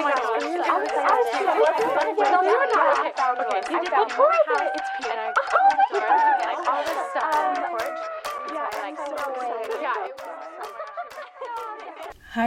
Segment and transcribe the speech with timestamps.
[0.00, 0.04] Hi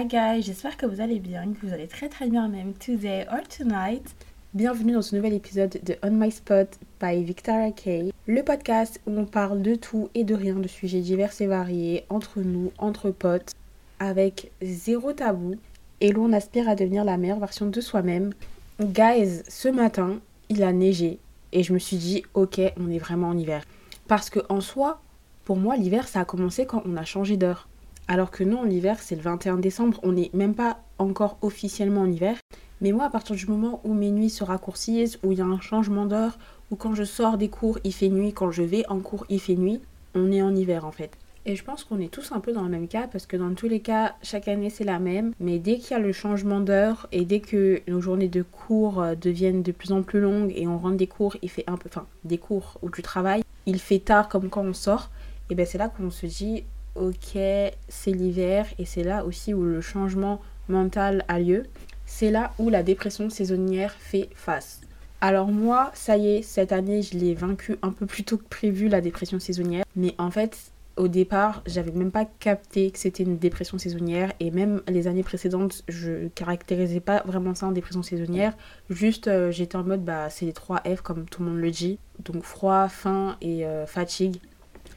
[0.06, 3.42] guys, j'espère que vous allez bien, que vous allez très très bien même today or
[3.50, 4.16] tonight.
[4.54, 6.70] Bienvenue dans ce nouvel épisode de On My Spot
[7.02, 11.02] by Victoria Kay, le podcast où on parle de tout et de rien, de sujets
[11.02, 13.52] divers et variés, entre nous, entre potes,
[14.00, 15.56] avec zéro tabou,
[16.02, 18.34] et l'on aspire à devenir la meilleure version de soi-même.
[18.82, 21.20] Guys, ce matin, il a neigé,
[21.54, 23.64] et je me suis dit, ok, on est vraiment en hiver.
[24.08, 25.00] Parce que en soi,
[25.46, 27.68] pour moi, l'hiver, ça a commencé quand on a changé d'heure.
[28.08, 32.12] Alors que non, l'hiver, c'est le 21 décembre, on n'est même pas encore officiellement en
[32.12, 32.38] hiver.
[32.82, 35.46] Mais moi, à partir du moment où mes nuits se raccourcissent, où il y a
[35.46, 36.38] un changement d'heure,
[36.72, 39.40] ou quand je sors des cours, il fait nuit, quand je vais en cours, il
[39.40, 39.80] fait nuit,
[40.16, 41.12] on est en hiver en fait.
[41.46, 43.54] Et je pense qu'on est tous un peu dans le même cas parce que dans
[43.56, 45.34] tous les cas, chaque année c'est la même.
[45.40, 49.02] Mais dès qu'il y a le changement d'heure et dès que nos journées de cours
[49.02, 51.78] euh, deviennent de plus en plus longues et on rentre des cours, il fait un
[51.78, 55.10] peu, enfin des cours où tu travailles, il fait tard comme quand on sort.
[55.50, 56.64] Et bien c'est là qu'on se dit,
[56.96, 57.38] ok,
[57.88, 61.64] c'est l'hiver et c'est là aussi où le changement mental a lieu.
[62.06, 64.82] C'est là où la dépression saisonnière fait face.
[65.22, 68.48] Alors moi, ça y est, cette année, je l'ai vaincu un peu plus tôt que
[68.50, 69.86] prévu, la dépression saisonnière.
[69.96, 70.58] Mais en fait,
[70.98, 75.24] au départ, j'avais même pas capté que c'était une dépression saisonnière et même les années
[75.24, 78.56] précédentes, je caractérisais pas vraiment ça en dépression saisonnière.
[78.90, 81.72] Juste, euh, j'étais en mode, bah, c'est les 3 F comme tout le monde le
[81.72, 81.98] dit.
[82.20, 84.38] Donc froid, faim et euh, fatigue.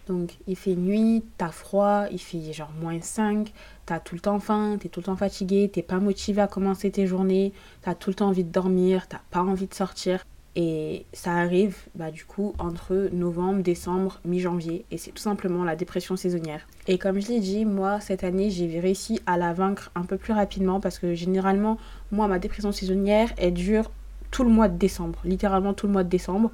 [0.06, 3.52] Donc il fait nuit, t'as froid, il fait genre moins 5,
[3.86, 6.90] t'as tout le temps faim, t'es tout le temps fatigué, t'es pas motivé à commencer
[6.90, 10.24] tes journées, t'as tout le temps envie de dormir, t'as pas envie de sortir.
[10.56, 14.84] Et ça arrive bah, du coup entre novembre, décembre, mi-janvier.
[14.90, 16.66] Et c'est tout simplement la dépression saisonnière.
[16.86, 20.16] Et comme je l'ai dit, moi cette année j'ai réussi à la vaincre un peu
[20.16, 21.78] plus rapidement parce que généralement,
[22.12, 23.90] moi ma dépression saisonnière elle dure
[24.30, 25.18] tout le mois de décembre.
[25.24, 26.50] Littéralement tout le mois de décembre,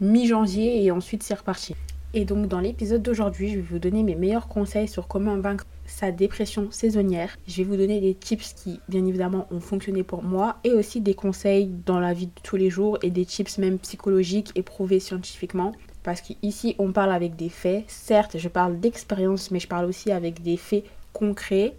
[0.00, 1.74] mi-janvier et ensuite c'est reparti.
[2.12, 5.64] Et donc dans l'épisode d'aujourd'hui, je vais vous donner mes meilleurs conseils sur comment vaincre
[5.86, 7.36] sa dépression saisonnière.
[7.46, 11.00] Je vais vous donner des tips qui bien évidemment ont fonctionné pour moi et aussi
[11.00, 14.62] des conseils dans la vie de tous les jours et des tips même psychologiques et
[14.62, 15.72] prouvés scientifiquement.
[16.02, 17.84] Parce qu'ici on parle avec des faits.
[17.86, 21.76] Certes, je parle d'expérience, mais je parle aussi avec des faits concrets.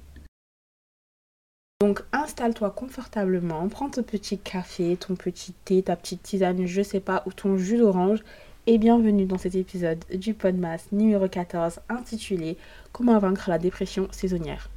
[1.82, 7.00] Donc installe-toi confortablement, prends ton petit café, ton petit thé, ta petite tisane, je sais
[7.00, 8.24] pas, ou ton jus d'orange
[8.68, 12.58] et bienvenue dans cet épisode du Podmas numéro 14 intitulé
[12.92, 14.70] Comment vaincre la dépression saisonnière.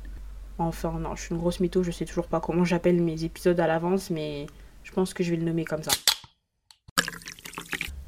[0.56, 3.60] Enfin non, je suis une grosse mytho, je sais toujours pas comment j'appelle mes épisodes
[3.60, 4.46] à l'avance, mais
[4.84, 5.90] je pense que je vais le nommer comme ça.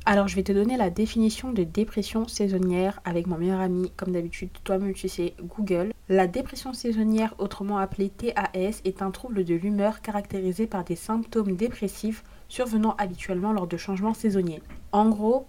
[0.06, 4.12] Alors je vais te donner la définition de dépression saisonnière avec mon meilleur ami, comme
[4.12, 5.92] d'habitude, toi-même tu sais, Google.
[6.08, 11.56] La dépression saisonnière, autrement appelée TAS, est un trouble de l'humeur caractérisé par des symptômes
[11.56, 14.62] dépressifs survenant habituellement lors de changements saisonniers.
[14.92, 15.46] En gros,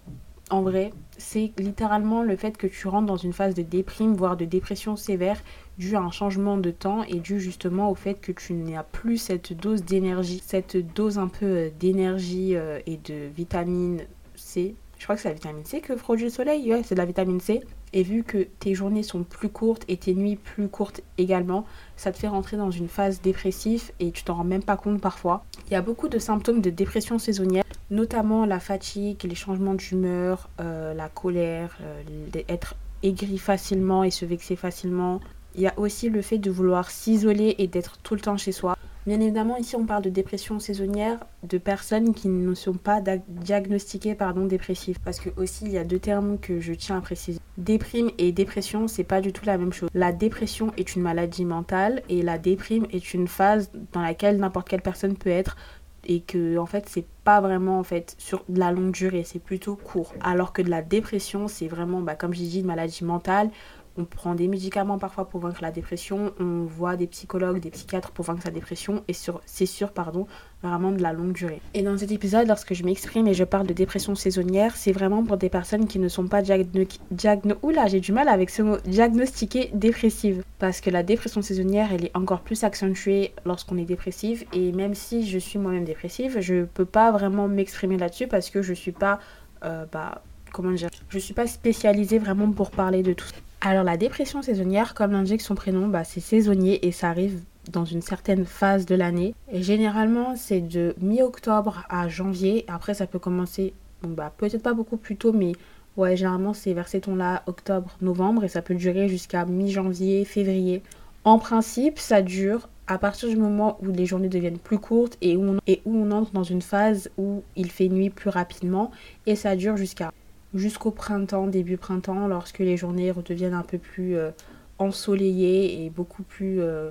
[0.50, 4.36] en vrai, c'est littéralement le fait que tu rentres dans une phase de déprime, voire
[4.36, 5.42] de dépression sévère,
[5.76, 9.18] dû à un changement de temps et dû justement au fait que tu n'as plus
[9.18, 14.00] cette dose d'énergie, cette dose un peu euh, d'énergie euh, et de vitamine
[14.36, 14.74] C.
[14.98, 17.06] Je crois que c'est la vitamine C que produit le soleil, ouais, c'est de la
[17.06, 17.60] vitamine C.
[17.92, 21.64] Et vu que tes journées sont plus courtes et tes nuits plus courtes également,
[21.96, 25.00] ça te fait rentrer dans une phase dépressive et tu t'en rends même pas compte
[25.00, 25.44] parfois.
[25.68, 30.48] Il y a beaucoup de symptômes de dépression saisonnière, notamment la fatigue, les changements d'humeur,
[30.60, 32.02] euh, la colère, euh,
[32.48, 35.20] être aigri facilement et se vexer facilement.
[35.54, 38.52] Il y a aussi le fait de vouloir s'isoler et d'être tout le temps chez
[38.52, 38.76] soi.
[39.08, 44.14] Bien évidemment, ici on parle de dépression saisonnière de personnes qui ne sont pas diagnostiquées
[44.14, 44.98] pardon, dépressives.
[45.02, 47.40] Parce que aussi il y a deux termes que je tiens à préciser.
[47.56, 49.88] Déprime et dépression, c'est pas du tout la même chose.
[49.94, 54.68] La dépression est une maladie mentale et la déprime est une phase dans laquelle n'importe
[54.68, 55.56] quelle personne peut être
[56.04, 59.40] et que en fait c'est pas vraiment en fait sur de la longue durée c'est
[59.40, 63.04] plutôt court alors que de la dépression c'est vraiment bah, comme j'ai dit une maladie
[63.04, 63.50] mentale
[63.98, 68.12] on prend des médicaments parfois pour vaincre la dépression, on voit des psychologues, des psychiatres
[68.12, 70.26] pour vaincre sa dépression et c'est sûr, pardon,
[70.62, 71.60] vraiment de la longue durée.
[71.74, 75.24] Et dans cet épisode, lorsque je m'exprime et je parle de dépression saisonnière, c'est vraiment
[75.24, 77.56] pour des personnes qui ne sont pas diagno...
[77.62, 80.42] Oula, j'ai du mal avec ce mot, diagnostiquées dépressives.
[80.60, 84.94] Parce que la dépression saisonnière, elle est encore plus accentuée lorsqu'on est dépressive et même
[84.94, 88.92] si je suis moi-même dépressive, je peux pas vraiment m'exprimer là-dessus parce que je suis
[88.92, 89.18] pas...
[89.64, 90.22] Euh, bah,
[90.52, 93.34] comment dire, je suis pas spécialisée vraiment pour parler de tout ça.
[93.60, 97.40] Alors la dépression saisonnière, comme l'indique son prénom, bah, c'est saisonnier et ça arrive
[97.72, 99.34] dans une certaine phase de l'année.
[99.52, 102.64] Généralement, c'est de mi-octobre à janvier.
[102.68, 105.52] Après, ça peut commencer, bah, peut-être pas beaucoup plus tôt, mais
[105.96, 110.80] ouais, généralement, c'est vers ces tons-là, octobre, novembre, et ça peut durer jusqu'à mi-janvier, février.
[111.24, 115.36] En principe, ça dure à partir du moment où les journées deviennent plus courtes et
[115.36, 118.92] où on entre dans une phase où il fait nuit plus rapidement
[119.26, 120.10] et ça dure jusqu'à
[120.54, 124.30] jusqu'au printemps, début printemps, lorsque les journées redeviennent un peu plus euh,
[124.78, 126.60] ensoleillées et beaucoup plus...
[126.60, 126.90] Euh,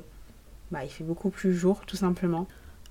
[0.71, 2.48] bah, il fait beaucoup plus jour tout simplement.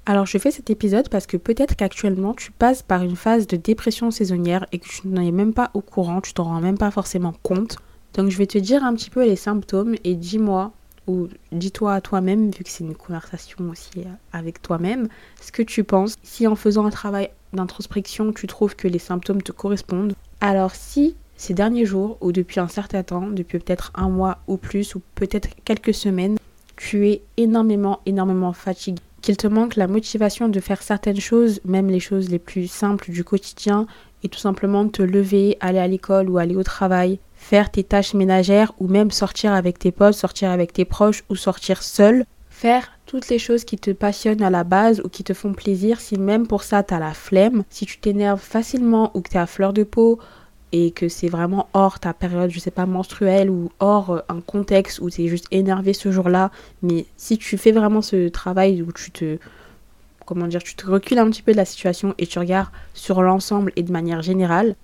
[0.07, 3.57] Alors je fais cet épisode parce que peut-être qu'actuellement tu passes par une phase de
[3.57, 6.79] dépression saisonnière et que tu n'en es même pas au courant, tu t'en rends même
[6.79, 7.77] pas forcément compte.
[8.15, 10.73] Donc je vais te dire un petit peu les symptômes et dis-moi
[11.07, 15.09] ou dis-toi à toi-même, vu que c'est une conversation aussi euh, avec toi-même,
[15.41, 16.17] ce que tu penses.
[16.23, 20.15] Si en faisant un travail d'introspection, tu trouves que les symptômes te correspondent.
[20.41, 24.57] Alors si ces derniers jours ou depuis un certain temps, depuis peut-être un mois ou
[24.57, 26.37] plus ou peut-être quelques semaines,
[26.77, 31.89] tu es énormément, énormément fatigué qu'il te manque la motivation de faire certaines choses, même
[31.89, 33.89] les choses les plus simples du quotidien,
[34.23, 38.15] et tout simplement te lever, aller à l'école ou aller au travail, faire tes tâches
[38.15, 42.25] ménagères ou même sortir avec tes potes, sortir avec tes proches ou sortir seul,
[42.57, 46.01] faire toutes les choses qui te passionnent à la base ou qui te font plaisir,
[46.01, 49.47] si même pour ça t'as la flemme, si tu t'énerves facilement ou que t'es à
[49.47, 50.19] fleur de peau,
[50.73, 54.41] et que c'est vraiment hors ta période, je sais pas, menstruelle ou hors euh, un
[54.41, 56.51] contexte où tu es juste énervé ce jour-là,
[56.83, 59.39] mais si tu fais vraiment ce travail où tu te
[60.25, 63.23] comment dire, tu te recules un petit peu de la situation et tu regardes sur
[63.23, 64.75] l'ensemble et de manière générale,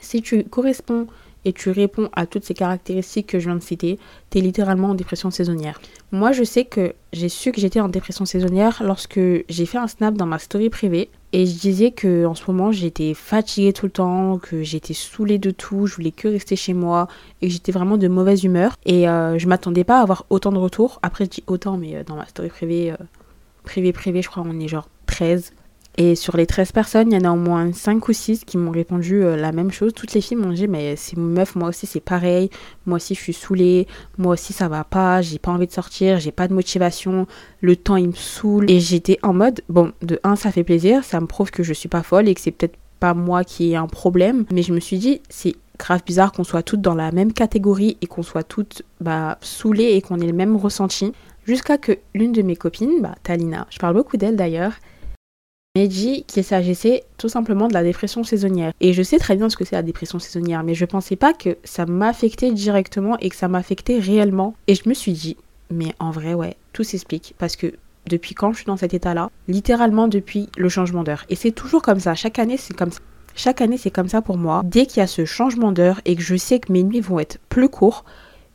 [0.00, 1.06] si tu corresponds
[1.46, 3.98] et tu réponds à toutes ces caractéristiques que je viens de citer,
[4.30, 5.80] tu es littéralement en dépression saisonnière.
[6.10, 9.86] Moi, je sais que j'ai su que j'étais en dépression saisonnière lorsque j'ai fait un
[9.86, 13.86] snap dans ma story privée et je disais que en ce moment, j'étais fatiguée tout
[13.86, 17.06] le temps, que j'étais saoulée de tout, je voulais que rester chez moi
[17.40, 20.50] et que j'étais vraiment de mauvaise humeur et euh, je m'attendais pas à avoir autant
[20.50, 20.98] de retours.
[21.02, 22.96] Après, je dis autant mais euh, dans ma story privée euh,
[23.62, 25.52] privée privée, je crois on est genre 13
[25.98, 28.58] et sur les 13 personnes, il y en a au moins 5 ou 6 qui
[28.58, 29.94] m'ont répondu euh, la même chose.
[29.94, 32.50] Toutes les filles m'ont dit Mais c'est meuf, moi aussi c'est pareil.
[32.84, 33.86] Moi aussi je suis saoulée.
[34.18, 35.22] Moi aussi ça va pas.
[35.22, 36.20] J'ai pas envie de sortir.
[36.20, 37.26] J'ai pas de motivation.
[37.60, 38.70] Le temps il me saoule.
[38.70, 41.02] Et j'étais en mode Bon, de 1, ça fait plaisir.
[41.02, 43.72] Ça me prouve que je suis pas folle et que c'est peut-être pas moi qui
[43.72, 44.44] ai un problème.
[44.52, 47.96] Mais je me suis dit C'est grave bizarre qu'on soit toutes dans la même catégorie
[48.02, 51.12] et qu'on soit toutes bah, saoulées et qu'on ait le même ressenti.
[51.46, 54.72] Jusqu'à que l'une de mes copines, bah, Talina, je parle beaucoup d'elle d'ailleurs,
[55.76, 58.72] mais dit qu'il s'agissait tout simplement de la dépression saisonnière.
[58.80, 61.34] Et je sais très bien ce que c'est la dépression saisonnière, mais je pensais pas
[61.34, 64.54] que ça m'affectait directement et que ça m'affectait réellement.
[64.68, 65.36] Et je me suis dit,
[65.70, 67.34] mais en vrai, ouais, tout s'explique.
[67.36, 67.74] Parce que
[68.06, 69.30] depuis quand je suis dans cet état-là?
[69.48, 71.26] Littéralement depuis le changement d'heure.
[71.28, 73.00] Et c'est toujours comme ça, chaque année c'est comme ça.
[73.34, 74.62] Chaque année c'est comme ça pour moi.
[74.64, 77.18] Dès qu'il y a ce changement d'heure et que je sais que mes nuits vont
[77.18, 78.06] être plus courtes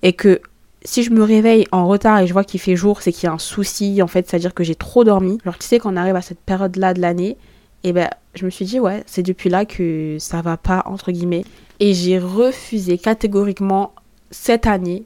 [0.02, 0.42] et que
[0.84, 3.30] si je me réveille en retard et je vois qu'il fait jour, c'est qu'il y
[3.30, 5.38] a un souci, en fait, c'est-à-dire que j'ai trop dormi.
[5.44, 7.38] Alors tu sais, quand on arrive à cette période-là de l'année,
[7.84, 10.84] et eh ben je me suis dit, ouais, c'est depuis là que ça va pas,
[10.86, 11.46] entre guillemets.
[11.80, 13.94] Et j'ai refusé catégoriquement
[14.30, 15.06] cette année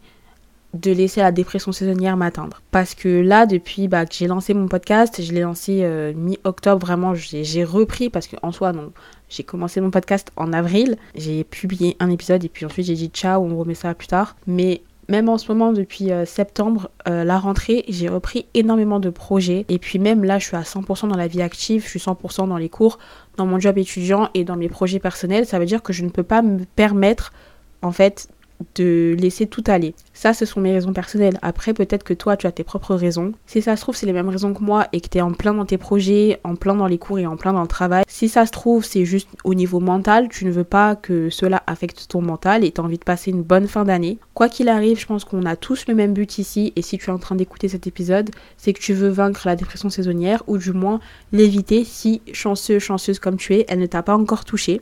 [0.73, 2.61] de laisser la dépression saisonnière m'atteindre.
[2.71, 6.85] Parce que là, depuis bah, que j'ai lancé mon podcast, je l'ai lancé euh, mi-octobre,
[6.85, 8.91] vraiment, j'ai repris, parce qu'en soi, non,
[9.29, 13.07] j'ai commencé mon podcast en avril, j'ai publié un épisode, et puis ensuite j'ai dit
[13.07, 14.35] ciao, on remet ça plus tard.
[14.47, 19.09] Mais même en ce moment, depuis euh, septembre, euh, la rentrée, j'ai repris énormément de
[19.09, 19.65] projets.
[19.69, 22.47] Et puis même là, je suis à 100% dans la vie active, je suis 100%
[22.47, 22.97] dans les cours,
[23.37, 25.45] dans mon job étudiant et dans mes projets personnels.
[25.45, 27.33] Ça veut dire que je ne peux pas me permettre,
[27.81, 28.29] en fait,
[28.75, 29.95] de laisser tout aller.
[30.13, 31.37] Ça, ce sont mes raisons personnelles.
[31.41, 33.33] Après, peut-être que toi, tu as tes propres raisons.
[33.45, 35.33] Si ça se trouve, c'est les mêmes raisons que moi et que tu es en
[35.33, 38.03] plein dans tes projets, en plein dans les cours et en plein dans le travail.
[38.07, 41.63] Si ça se trouve, c'est juste au niveau mental, tu ne veux pas que cela
[41.67, 44.17] affecte ton mental et tu as envie de passer une bonne fin d'année.
[44.33, 47.09] Quoi qu'il arrive, je pense qu'on a tous le même but ici et si tu
[47.09, 50.57] es en train d'écouter cet épisode, c'est que tu veux vaincre la dépression saisonnière ou
[50.57, 50.99] du moins
[51.31, 54.81] l'éviter si chanceux, chanceuse comme tu es, elle ne t'a pas encore touché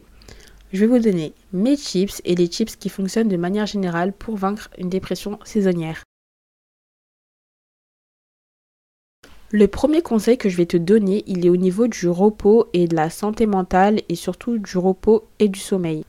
[0.74, 4.36] je vais vous donner mes tips et les tips qui fonctionnent de manière générale pour
[4.36, 6.04] vaincre une dépression saisonnière.
[9.52, 12.88] Le premier conseil que je vais te donner, il est au niveau du repos et
[12.88, 16.04] de la santé mentale et surtout du repos et du sommeil.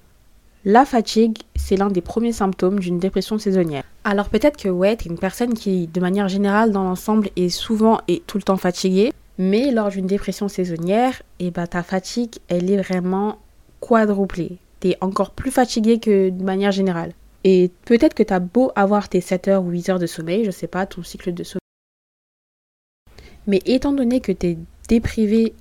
[0.65, 3.85] La fatigue, c'est l'un des premiers symptômes d'une dépression saisonnière.
[4.03, 8.01] Alors peut-être que ouais, es une personne qui, de manière générale, dans l'ensemble, est souvent
[8.09, 9.13] et tout le temps fatiguée.
[9.37, 13.37] Mais lors d'une dépression saisonnière, et eh ben, ta fatigue, elle est vraiment
[13.87, 14.59] quadruplé.
[14.81, 17.13] T'es encore plus fatigué que de manière générale.
[17.45, 20.51] Et peut-être que t'as beau avoir tes 7 heures ou 8 heures de sommeil, je
[20.51, 21.61] sais pas, ton cycle de sommeil.
[23.47, 24.57] Mais étant donné que t'es
[24.89, 25.53] déprivé,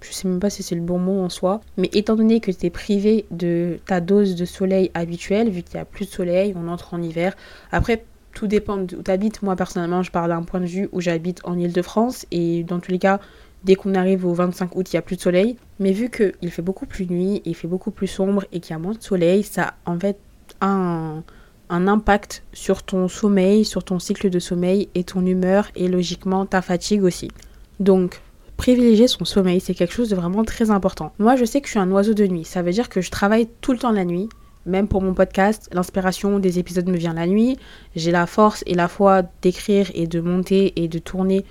[0.00, 2.52] je sais même pas si c'est le bon mot en soi, mais étant donné que
[2.52, 6.54] t'es privé de ta dose de soleil habituelle, vu qu'il y a plus de soleil,
[6.56, 7.36] on entre en hiver.
[7.72, 9.42] Après, tout dépend d'où tu habites.
[9.42, 12.26] Moi, personnellement, je parle d'un point de vue où j'habite en Ile-de-France.
[12.30, 13.18] Et dans tous les cas,
[13.64, 15.56] Dès qu'on arrive au 25 août, il n'y a plus de soleil.
[15.78, 18.76] Mais vu qu'il fait beaucoup plus nuit, il fait beaucoup plus sombre et qu'il y
[18.76, 20.18] a moins de soleil, ça en fait
[20.60, 21.22] un
[21.70, 26.44] un impact sur ton sommeil, sur ton cycle de sommeil et ton humeur et logiquement
[26.44, 27.30] ta fatigue aussi.
[27.78, 28.20] Donc,
[28.56, 31.12] privilégier son sommeil, c'est quelque chose de vraiment très important.
[31.20, 32.44] Moi, je sais que je suis un oiseau de nuit.
[32.44, 34.28] Ça veut dire que je travaille tout le temps la nuit.
[34.66, 37.56] Même pour mon podcast, l'inspiration des épisodes me vient la nuit.
[37.94, 41.44] J'ai la force et la foi d'écrire et de monter et de tourner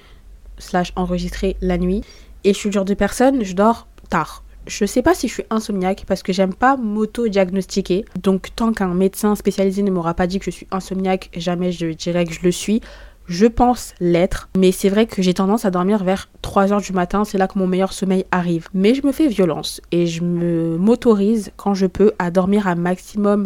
[0.59, 2.03] slash enregistrer la nuit.
[2.43, 4.43] Et je suis le genre de personne, je dors tard.
[4.67, 8.05] Je sais pas si je suis insomniaque parce que j'aime pas m'auto-diagnostiquer.
[8.21, 11.87] Donc tant qu'un médecin spécialisé ne m'aura pas dit que je suis insomniaque, jamais je
[11.87, 12.81] dirais que je le suis.
[13.25, 17.25] Je pense l'être, mais c'est vrai que j'ai tendance à dormir vers 3h du matin,
[17.25, 18.69] c'est là que mon meilleur sommeil arrive.
[18.73, 22.73] Mais je me fais violence et je me m'autorise quand je peux à dormir à
[22.73, 23.45] maximum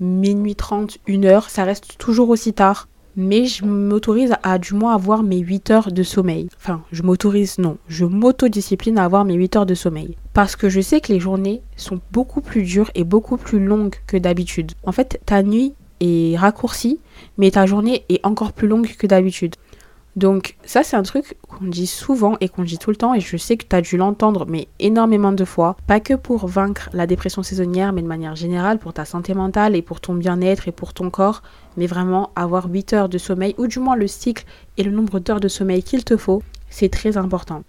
[0.00, 2.88] minuit 30, 1h, ça reste toujours aussi tard
[3.20, 6.48] mais je m'autorise à, du moins avoir mes 8 heures de sommeil.
[6.56, 10.16] Enfin, je m'autorise, non, je m'autodiscipline à avoir mes 8 heures de sommeil.
[10.32, 13.96] Parce que je sais que les journées sont beaucoup plus dures et beaucoup plus longues
[14.06, 14.72] que d'habitude.
[14.84, 16.98] En fait, ta nuit est raccourcie,
[17.36, 19.54] mais ta journée est encore plus longue que d'habitude.
[20.16, 23.20] Donc ça c'est un truc qu'on dit souvent et qu'on dit tout le temps et
[23.20, 26.90] je sais que tu as dû l'entendre mais énormément de fois, pas que pour vaincre
[26.92, 30.66] la dépression saisonnière mais de manière générale pour ta santé mentale et pour ton bien-être
[30.66, 31.42] et pour ton corps,
[31.76, 34.44] mais vraiment avoir 8 heures de sommeil ou du moins le cycle
[34.76, 37.62] et le nombre d'heures de sommeil qu'il te faut, c'est très important.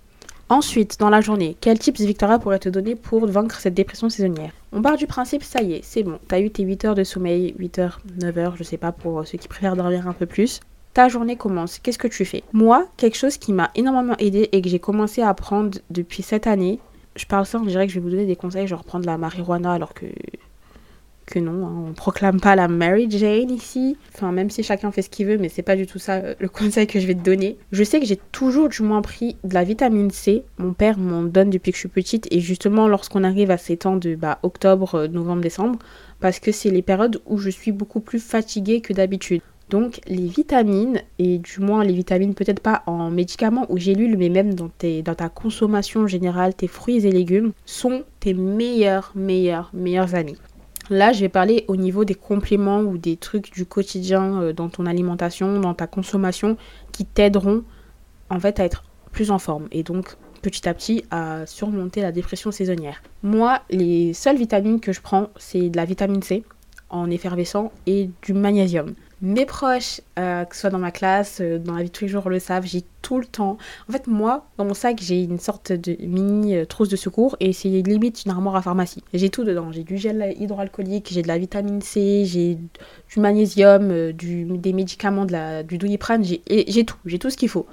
[0.49, 4.51] Ensuite, dans la journée, quel tips Victoria pourrait te donner pour vaincre cette dépression saisonnière?
[4.73, 7.05] On part du principe, ça y est, c'est bon, t'as eu tes 8 heures de
[7.05, 10.25] sommeil, 8 heures, 9 heures, je sais pas pour ceux qui préfèrent dormir un peu
[10.25, 10.59] plus
[10.93, 11.79] ta journée commence.
[11.79, 12.43] Qu'est-ce que tu fais?
[12.53, 16.47] Moi, quelque chose qui m'a énormément aidé et que j'ai commencé à apprendre depuis cette
[16.47, 16.79] année,
[17.15, 19.17] je parle ça, on dirait que je vais vous donner des conseils, genre prendre la
[19.17, 20.05] marijuana alors que
[21.31, 23.97] que non, hein, on proclame pas la Mary Jane ici.
[24.13, 26.35] Enfin, même si chacun fait ce qu'il veut, mais c'est pas du tout ça euh,
[26.39, 27.57] le conseil que je vais te donner.
[27.71, 30.43] Je sais que j'ai toujours du moins pris de la vitamine C.
[30.57, 33.77] Mon père m'en donne depuis que je suis petite et justement lorsqu'on arrive à ces
[33.77, 35.79] temps de bah, octobre, euh, novembre, décembre,
[36.19, 39.41] parce que c'est les périodes où je suis beaucoup plus fatiguée que d'habitude.
[39.71, 44.27] Donc les vitamines, et du moins les vitamines peut-être pas en médicaments ou gélules, mais
[44.27, 50.35] même dans, ta consommation générale, tes fruits et légumes, sont tes meilleurs, meilleurs, meilleurs amis.
[50.89, 54.67] Là, je vais parler au niveau des compléments ou des trucs du quotidien euh, dans
[54.67, 56.57] ton alimentation, dans ta consommation,
[56.91, 57.63] qui t'aideront
[58.29, 62.11] en fait à être plus en forme et donc petit à petit à surmonter la
[62.11, 63.01] dépression saisonnière.
[63.23, 66.43] Moi, les seules vitamines que je prends, c'est de la vitamine C
[66.89, 68.95] en effervescent et du magnésium.
[69.23, 72.05] Mes proches, euh, que ce soit dans ma classe, euh, dans la vie de tous
[72.05, 73.59] les jours, le savent, j'ai tout le temps.
[73.87, 77.37] En fait, moi, dans mon sac, j'ai une sorte de mini euh, trousse de secours
[77.39, 79.03] et c'est limite une armoire à pharmacie.
[79.13, 79.71] J'ai tout dedans.
[79.71, 85.33] J'ai du gel hydroalcoolique, j'ai de la vitamine C, j'ai du magnésium, des médicaments, de
[85.33, 86.97] la, du j'ai tout.
[87.05, 87.67] J'ai tout ce qu'il faut.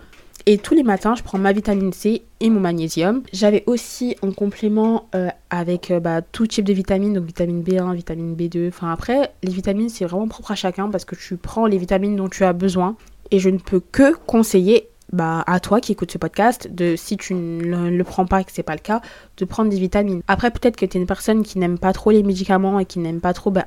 [0.47, 3.23] Et tous les matins, je prends ma vitamine C et mon magnésium.
[3.33, 7.95] J'avais aussi en complément euh, avec euh, bah, tout type de vitamines, donc vitamine B1,
[7.95, 8.69] vitamine B2.
[8.69, 12.17] Enfin après, les vitamines, c'est vraiment propre à chacun parce que tu prends les vitamines
[12.17, 12.97] dont tu as besoin.
[13.31, 17.17] Et je ne peux que conseiller bah, à toi qui écoutes ce podcast, de si
[17.17, 19.01] tu ne le, prends pas et que c'est pas le cas,
[19.39, 20.23] de prendre des vitamines.
[20.29, 22.99] Après, peut-être que tu es une personne qui n'aime pas trop les médicaments et qui
[22.99, 23.67] n'aime pas trop bah,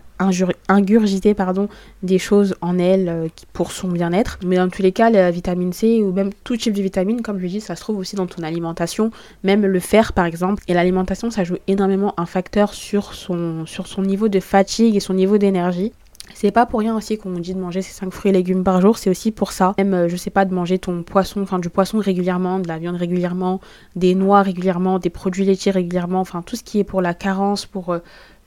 [0.68, 1.68] ingurgiter pardon,
[2.04, 4.38] des choses en elle euh, pour son bien-être.
[4.46, 7.40] Mais dans tous les cas, la vitamine C ou même tout type de vitamine, comme
[7.40, 9.12] je dis, ça se trouve aussi dans ton alimentation,
[9.44, 10.64] même le fer par exemple.
[10.68, 15.00] Et l'alimentation, ça joue énormément un facteur sur son, sur son niveau de fatigue et
[15.00, 15.92] son niveau d'énergie.
[16.34, 18.82] C'est pas pour rien aussi qu'on dit de manger ces 5 fruits et légumes par
[18.82, 19.74] jour, c'est aussi pour ça.
[19.78, 22.78] Même, euh, je sais pas, de manger ton poisson, enfin du poisson régulièrement, de la
[22.78, 23.60] viande régulièrement,
[23.96, 27.66] des noix régulièrement, des produits laitiers régulièrement, enfin tout ce qui est pour la carence,
[27.66, 28.00] pour euh,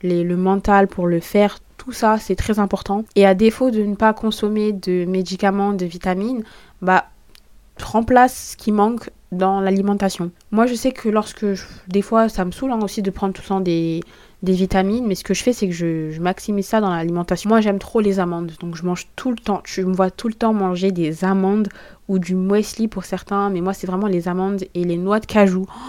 [0.03, 3.03] le mental, pour le faire, tout ça c'est très important.
[3.15, 6.43] Et à défaut de ne pas consommer de médicaments, de vitamines,
[6.81, 7.05] bah
[7.81, 10.31] remplace ce qui manque dans l'alimentation.
[10.51, 11.45] Moi je sais que lorsque
[11.87, 14.01] des fois ça me saoule hein, aussi de prendre tout le temps des
[14.45, 17.49] des vitamines, mais ce que je fais, c'est que je, maximise ça dans l'alimentation.
[17.49, 19.61] Moi, j'aime trop les amandes, donc je mange tout le temps.
[19.65, 21.67] Tu me vois tout le temps manger des amandes
[22.07, 25.25] ou du muesli pour certains, mais moi, c'est vraiment les amandes et les noix de
[25.25, 25.65] cajou.
[25.67, 25.81] Oh,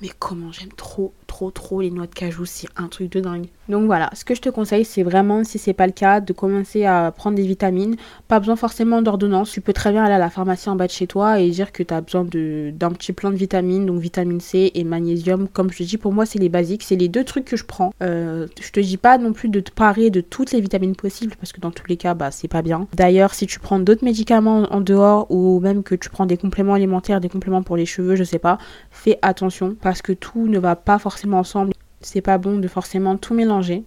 [0.00, 3.46] mais comment j'aime trop, trop, trop les noix de cajou, c'est un truc de dingue.
[3.68, 6.32] Donc voilà, ce que je te conseille, c'est vraiment, si c'est pas le cas, de
[6.32, 7.96] commencer à prendre des vitamines.
[8.26, 9.50] Pas besoin forcément d'ordonnance.
[9.52, 11.70] Tu peux très bien aller à la pharmacie en bas de chez toi et dire
[11.70, 15.48] que tu as besoin d'un petit plan de vitamines, donc vitamine C et magnésium.
[15.48, 16.82] Comme je te dis, pour moi, c'est les basiques.
[16.82, 17.92] C'est les deux trucs que je prends.
[18.02, 21.34] Euh, je te dis pas non plus de te parer de toutes les vitamines possibles
[21.38, 22.88] parce que dans tous les cas, bah, c'est pas bien.
[22.94, 26.74] D'ailleurs, si tu prends d'autres médicaments en dehors ou même que tu prends des compléments
[26.74, 28.56] alimentaires, des compléments pour les cheveux, je sais pas,
[28.90, 33.16] fais attention parce que tout ne va pas forcément ensemble c'est pas bon de forcément
[33.16, 33.84] tout mélanger.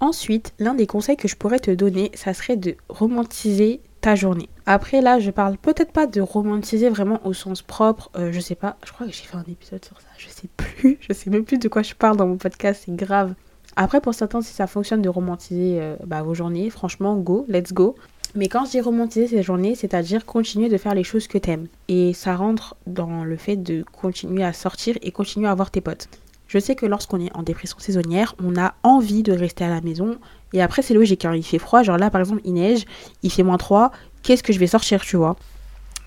[0.00, 4.48] Ensuite, l'un des conseils que je pourrais te donner, ça serait de romantiser ta journée.
[4.64, 8.54] Après là, je parle peut-être pas de romantiser vraiment au sens propre, euh, je sais
[8.54, 11.28] pas, je crois que j'ai fait un épisode sur ça, je sais plus, je sais
[11.28, 13.34] même plus de quoi je parle dans mon podcast, c'est grave.
[13.76, 17.72] Après, pour certains, si ça fonctionne de romantiser euh, bah, vos journées, franchement, go, let's
[17.72, 17.94] go.
[18.34, 21.66] Mais quand je dis romantiser ces journées, c'est-à-dire continuer de faire les choses que t'aimes.
[21.88, 25.80] Et ça rentre dans le fait de continuer à sortir et continuer à voir tes
[25.80, 26.08] potes.
[26.46, 29.80] Je sais que lorsqu'on est en dépression saisonnière, on a envie de rester à la
[29.80, 30.18] maison.
[30.52, 31.34] Et après, c'est logique, hein.
[31.34, 31.82] il fait froid.
[31.82, 32.84] Genre là, par exemple, il neige,
[33.22, 33.92] il fait moins 3.
[34.22, 35.36] Qu'est-ce que je vais sortir, tu vois?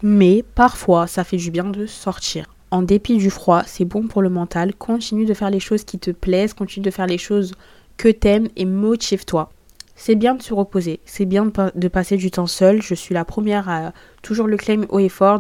[0.02, 4.24] Mais parfois, ça fait du bien de sortir en dépit du froid, c'est bon pour
[4.24, 4.74] le mental.
[4.74, 7.54] Continue de faire les choses qui te plaisent, continue de faire les choses
[7.98, 9.52] que t'aimes et motive-toi.
[9.96, 12.82] C'est bien de se reposer, c'est bien de, passer du temps seul.
[12.82, 15.40] Je suis la première à toujours le claim haut et fort,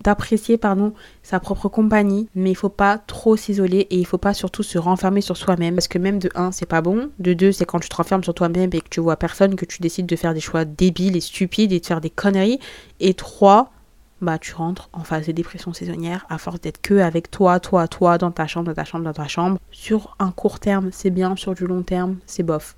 [0.00, 4.32] d'apprécier pardon sa propre compagnie, mais il faut pas trop s'isoler et il faut pas
[4.32, 7.50] surtout se renfermer sur soi-même parce que même de 1 c'est pas bon, de 2
[7.52, 10.06] c'est quand tu te renfermes sur toi-même et que tu vois personne que tu décides
[10.06, 12.60] de faire des choix débiles et stupides et de faire des conneries
[13.00, 13.72] et 3
[14.20, 17.88] bah tu rentres en phase de dépression saisonnière à force d'être que avec toi, toi,
[17.88, 19.58] toi, dans ta chambre, dans ta chambre, dans ta chambre.
[19.70, 22.76] Sur un court terme, c'est bien, sur du long terme, c'est bof.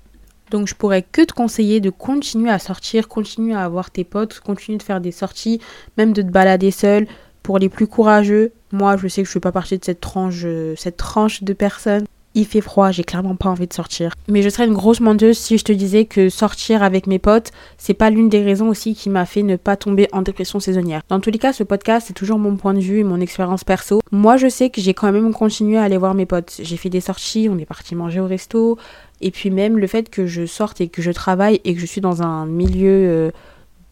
[0.53, 4.39] Donc je pourrais que te conseiller de continuer à sortir, continuer à avoir tes potes,
[4.39, 5.59] continuer de faire des sorties,
[5.97, 7.07] même de te balader seul.
[7.41, 9.99] Pour les plus courageux, moi je sais que je ne fais pas partie de cette
[9.99, 10.45] tranche,
[10.77, 14.13] cette tranche de personnes il fait froid, j'ai clairement pas envie de sortir.
[14.27, 17.51] Mais je serais une grosse menteuse si je te disais que sortir avec mes potes,
[17.77, 21.01] c'est pas l'une des raisons aussi qui m'a fait ne pas tomber en dépression saisonnière.
[21.09, 23.63] Dans tous les cas, ce podcast, c'est toujours mon point de vue et mon expérience
[23.63, 24.01] perso.
[24.11, 26.59] Moi, je sais que j'ai quand même continué à aller voir mes potes.
[26.61, 28.77] J'ai fait des sorties, on est parti manger au resto.
[29.21, 31.85] Et puis même le fait que je sorte et que je travaille et que je
[31.85, 33.31] suis dans un milieu euh,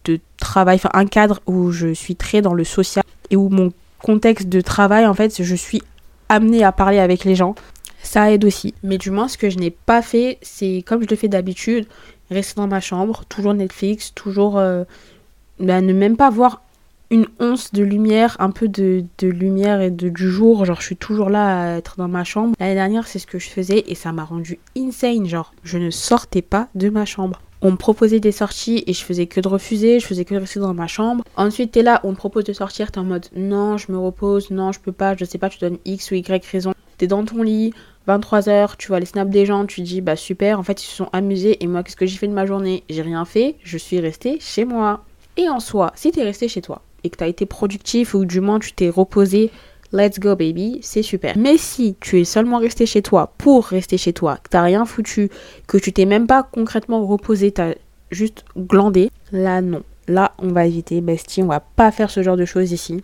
[0.06, 3.72] de travail, enfin un cadre où je suis très dans le social et où mon
[4.02, 5.82] contexte de travail, en fait, je suis
[6.28, 7.56] amenée à parler avec les gens
[8.04, 8.74] ça aide aussi.
[8.84, 11.88] Mais du moins, ce que je n'ai pas fait, c'est comme je le fais d'habitude,
[12.30, 14.84] rester dans ma chambre, toujours Netflix, toujours euh,
[15.60, 16.62] bah, ne même pas voir
[17.12, 20.64] une once de lumière, un peu de, lumière et de, du jour.
[20.66, 22.56] Genre, je suis toujours là à être dans ma chambre.
[22.60, 25.26] L'année dernière, c'est ce que je faisais et ça m'a rendu insane.
[25.28, 27.42] Genre, je ne sortais pas de ma chambre.
[27.62, 30.40] On me proposait des sorties et je faisais que de refuser, je faisais que de
[30.40, 31.24] rester dans ma chambre.
[31.36, 34.50] Ensuite, t'es là, on te propose de sortir, t'es en mode non, je me repose,
[34.50, 36.74] non, je peux pas, je sais pas, tu donnes X ou Y raison.
[36.98, 37.74] T'es dans ton lit,
[38.08, 40.96] 23h, tu vois les snaps des gens, tu dis bah super, en fait ils se
[40.96, 42.84] sont amusés et moi qu'est-ce que j'ai fait de ma journée?
[42.90, 45.04] J'ai rien fait, je suis restée chez moi.
[45.38, 48.42] Et en soi, si t'es resté chez toi et que t'as été productif ou du
[48.42, 49.52] moins tu t'es reposé,
[49.94, 51.38] let's go baby, c'est super.
[51.38, 54.86] Mais si tu es seulement resté chez toi pour rester chez toi, que t'as rien
[54.86, 55.30] foutu,
[55.68, 57.76] que tu t'es même pas concrètement reposé, t'as
[58.10, 59.84] juste glandé, là non.
[60.08, 63.02] Là on va éviter, bestie, on va pas faire ce genre de choses ici.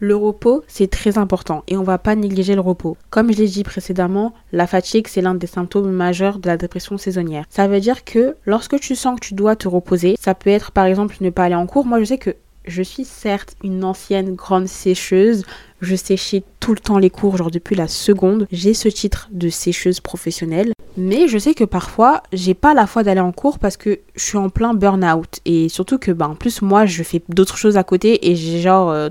[0.00, 2.96] Le repos, c'est très important et on va pas négliger le repos.
[3.10, 6.98] Comme je l'ai dit précédemment, la fatigue, c'est l'un des symptômes majeurs de la dépression
[6.98, 7.46] saisonnière.
[7.50, 10.70] Ça veut dire que lorsque tu sens que tu dois te reposer, ça peut être
[10.70, 11.84] par exemple ne pas aller en cours.
[11.84, 15.44] Moi, je sais que je suis certes une ancienne grande sécheuse.
[15.80, 18.46] Je séchais tout le temps les cours, genre depuis la seconde.
[18.52, 20.72] J'ai ce titre de sécheuse professionnelle.
[20.96, 24.22] Mais je sais que parfois, j'ai pas la foi d'aller en cours parce que je
[24.22, 25.40] suis en plein burn-out.
[25.44, 28.60] Et surtout que, bah, en plus, moi, je fais d'autres choses à côté et j'ai
[28.60, 29.08] genre euh,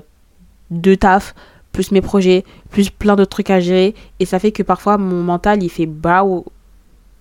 [0.70, 1.34] de taf,
[1.72, 3.94] plus mes projets, plus plein d'autres trucs à gérer.
[4.20, 6.44] Et ça fait que parfois mon mental il fait bah ou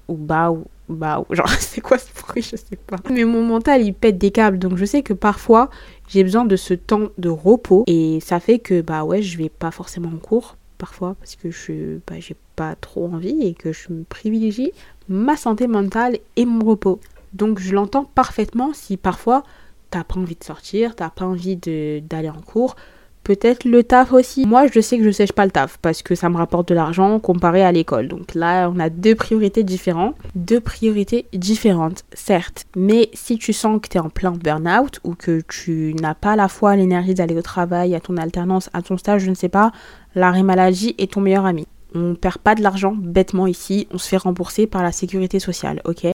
[0.07, 0.53] ou bah
[1.29, 2.97] genre c'est quoi ce bruit je sais pas.
[3.09, 4.59] Mais mon mental il pète des câbles.
[4.59, 5.69] Donc je sais que parfois
[6.07, 7.83] j'ai besoin de ce temps de repos.
[7.87, 11.49] Et ça fait que bah ouais je vais pas forcément en cours parfois parce que
[11.51, 14.71] je bah, j'ai pas trop envie et que je me privilégie
[15.09, 16.99] ma santé mentale et mon repos.
[17.33, 19.43] Donc je l'entends parfaitement si parfois
[19.89, 22.75] t'as pas envie de sortir t'as pas envie d'aller en cours
[23.27, 24.45] Peut-être le taf aussi.
[24.45, 26.73] Moi, je sais que je sèche pas le taf parce que ça me rapporte de
[26.73, 28.07] l'argent comparé à l'école.
[28.07, 30.15] Donc là, on a deux priorités différentes.
[30.35, 32.67] Deux priorités différentes, certes.
[32.77, 36.37] Mais si tu sens que tu es en plein burn-out ou que tu n'as pas
[36.37, 39.49] la foi, l'énergie d'aller au travail, à ton alternance, à ton stage, je ne sais
[39.49, 39.73] pas,
[40.15, 41.67] l'arrêt maladie est ton meilleur ami.
[41.93, 45.81] On perd pas de l'argent bêtement ici, on se fait rembourser par la sécurité sociale,
[45.83, 46.07] ok?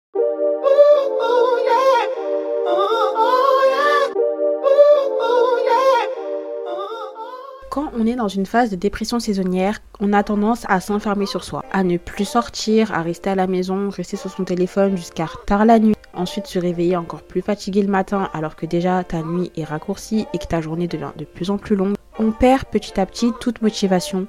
[7.72, 11.42] Quand on est dans une phase de dépression saisonnière, on a tendance à s'enfermer sur
[11.42, 15.26] soi, à ne plus sortir, à rester à la maison, rester sur son téléphone jusqu'à
[15.46, 19.22] tard la nuit, ensuite se réveiller encore plus fatigué le matin alors que déjà ta
[19.22, 21.94] nuit est raccourcie et que ta journée devient de plus en plus longue.
[22.18, 24.26] On perd petit à petit toute motivation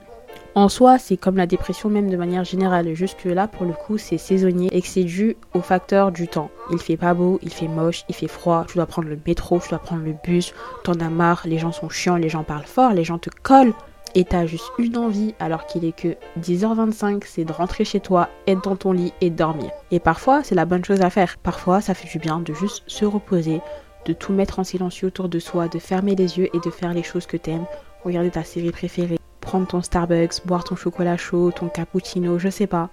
[0.56, 2.94] en soi, c'est comme la dépression même de manière générale.
[2.94, 6.52] Juste là, pour le coup, c'est saisonnier et que c'est dû au facteur du temps.
[6.72, 9.60] Il fait pas beau, il fait moche, il fait froid, tu dois prendre le métro,
[9.60, 12.68] tu dois prendre le bus, t'en as marre, les gens sont chiants, les gens parlent
[12.68, 13.74] fort, les gens te collent.
[14.14, 18.30] Et t'as juste une envie, alors qu'il est que 10h25, c'est de rentrer chez toi,
[18.46, 19.72] être dans ton lit et dormir.
[19.90, 21.38] Et parfois, c'est la bonne chose à faire.
[21.42, 23.60] Parfois, ça fait du bien de juste se reposer,
[24.06, 26.94] de tout mettre en silencieux autour de soi, de fermer les yeux et de faire
[26.94, 27.66] les choses que t'aimes.
[28.04, 32.68] Regarder ta série préférée, prendre ton Starbucks, boire ton chocolat chaud, ton cappuccino, je sais
[32.68, 32.90] pas.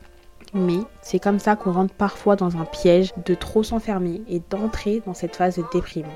[0.53, 5.03] Mais c'est comme ça qu'on rentre parfois dans un piège de trop s'enfermer et d'entrer
[5.07, 6.09] dans cette phase de déprime.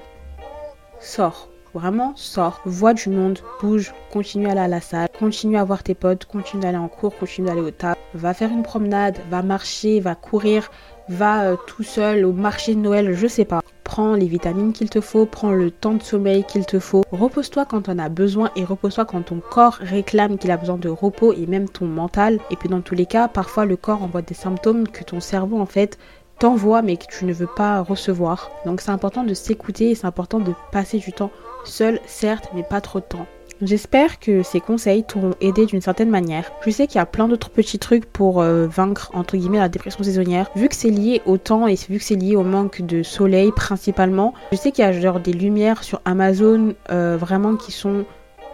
[1.01, 5.65] Sors, vraiment sors, vois du monde, bouge, continue à aller à la salle, continue à
[5.65, 9.19] voir tes potes, continue d'aller en cours, continue d'aller au table, va faire une promenade,
[9.31, 10.71] va marcher, va courir,
[11.09, 13.61] va euh, tout seul au marché de Noël, je sais pas.
[13.85, 17.05] Prends les vitamines qu'il te faut, prends le temps de sommeil qu'il te faut.
[17.13, 20.89] Repose-toi quand on a besoin et repose-toi quand ton corps réclame qu'il a besoin de
[20.89, 22.41] repos et même ton mental.
[22.51, 25.61] Et puis dans tous les cas, parfois le corps envoie des symptômes que ton cerveau
[25.61, 25.99] en fait
[26.39, 28.51] t'envoie mais que tu ne veux pas recevoir.
[28.65, 31.31] Donc c'est important de s'écouter et c'est important de passer du temps
[31.65, 33.27] seul, certes, mais pas trop de temps.
[33.63, 36.51] J'espère que ces conseils t'auront aidé d'une certaine manière.
[36.65, 39.69] Je sais qu'il y a plein d'autres petits trucs pour euh, vaincre entre guillemets la
[39.69, 40.51] dépression saisonnière.
[40.57, 43.53] Vu que c'est lié au temps et vu que c'est lié au manque de soleil
[43.53, 48.05] principalement, je sais qu'il y a des lumières sur Amazon euh, vraiment qui sont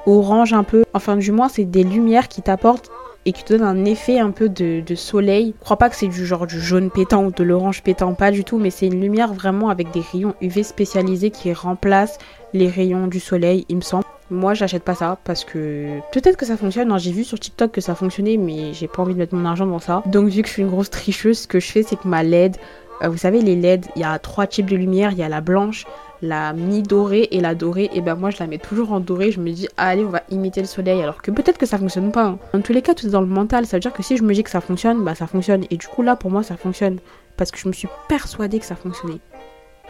[0.05, 0.85] orange un peu.
[0.93, 2.91] Enfin du moins c'est des lumières qui t'apportent
[3.25, 5.55] et qui te donnent un effet un peu de, de soleil.
[5.59, 8.31] Je crois pas que c'est du genre du jaune pétant ou de l'orange pétant, pas
[8.31, 12.19] du tout, mais c'est une lumière vraiment avec des rayons UV spécialisés qui remplacent
[12.53, 14.05] les rayons du soleil, il me semble.
[14.31, 16.97] Moi, j'achète pas ça parce que peut-être que ça fonctionne.
[16.99, 19.67] J'ai vu sur TikTok que ça fonctionnait, mais j'ai pas envie de mettre mon argent
[19.67, 20.05] dans ça.
[20.07, 22.23] Donc, vu que je suis une grosse tricheuse, ce que je fais, c'est que ma
[22.23, 22.57] LED,
[23.03, 25.11] euh, vous savez, les LED, il y a trois types de lumière.
[25.11, 25.85] Il y a la blanche,
[26.23, 27.91] la mi-dorée et la dorée.
[27.93, 29.33] Et ben, moi, je la mets toujours en dorée.
[29.33, 31.03] Je me dis, allez, on va imiter le soleil.
[31.03, 32.25] Alors que peut-être que ça fonctionne pas.
[32.25, 32.39] Hein.
[32.53, 33.67] Dans tous les cas, tout est dans le mental.
[33.67, 35.65] Ça veut dire que si je me dis que ça fonctionne, bah ça fonctionne.
[35.71, 36.99] Et du coup, là, pour moi, ça fonctionne.
[37.37, 39.19] Parce que je me suis persuadée que ça fonctionnait.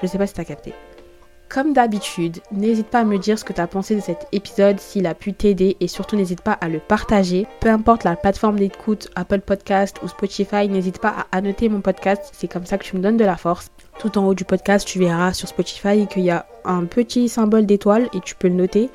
[0.03, 0.73] Je sais pas si t'as capté.
[1.51, 4.79] Comme d'habitude, n'hésite pas à me dire ce que tu as pensé de cet épisode,
[4.79, 7.45] s'il a pu t'aider et surtout n'hésite pas à le partager.
[7.59, 12.31] Peu importe la plateforme d'écoute, Apple Podcast ou Spotify, n'hésite pas à annoter mon podcast,
[12.33, 13.73] c'est comme ça que tu me donnes de la force.
[13.99, 17.67] Tout en haut du podcast, tu verras sur Spotify qu'il y a un petit symbole
[17.67, 18.89] d'étoile et tu peux le noter.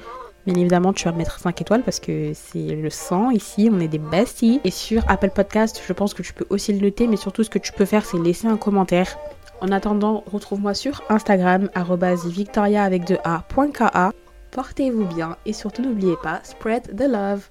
[0.45, 3.89] Bien évidemment, tu vas mettre 5 étoiles parce que c'est le sang ici, on est
[3.89, 4.61] des besties.
[4.63, 7.49] Et sur Apple Podcast, je pense que tu peux aussi le noter, mais surtout ce
[7.49, 9.17] que tu peux faire, c'est laisser un commentaire.
[9.61, 11.69] En attendant, retrouve-moi sur Instagram,
[12.29, 14.11] victoria avec 2 a.ka.
[14.51, 17.49] Portez-vous bien et surtout n'oubliez pas, spread the love.